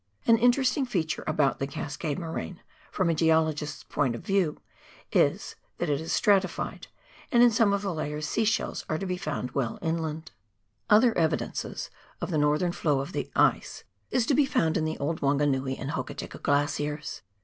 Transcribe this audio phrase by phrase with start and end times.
[0.25, 2.59] An interesting feature about the Cascade moraine,
[2.91, 4.59] from a geologist's point of view,
[5.11, 6.87] is, that it is stratified,
[7.31, 10.31] and in some of the layers sea shells are to be found well inland.
[10.31, 11.03] 15G PIONEER WORK IN THE ALPS OF NEW ZEALAND.
[11.03, 11.89] Other evidences
[12.21, 15.77] of the northern flow of the ice is to be found in the old Wanganui
[15.77, 17.21] and Hokitika Glaciers.